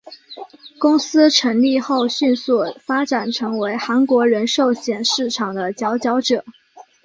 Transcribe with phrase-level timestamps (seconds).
[0.79, 6.43] 公司成立后迅速发展成为韩国人寿险市场的佼佼者。